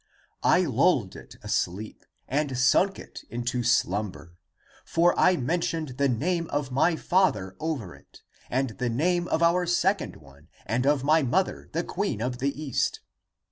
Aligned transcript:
I 0.41 0.61
lulled 0.61 1.15
it 1.15 1.35
asleep 1.43 2.05
<and 2.27 2.57
sunk 2.57 2.97
it 2.97 3.21
into 3.29 3.61
slumber, 3.61 4.33
> 4.61 4.65
For 4.83 5.13
I 5.15 5.37
mentioned 5.37 5.99
the 5.99 6.09
name 6.09 6.47
of 6.49 6.71
my 6.71 6.95
father 6.95 7.55
over 7.59 7.93
it, 7.93 8.23
<And 8.49 8.71
the 8.79 8.89
name 8.89 9.27
of 9.27 9.43
our 9.43 9.67
second 9.67 10.15
one 10.15 10.47
And 10.65 10.87
of 10.87 11.03
my 11.03 11.21
mother, 11.21 11.69
the 11.73 11.83
queen 11.83 12.19
of 12.19 12.39
the 12.39 12.59
East. 12.59 13.01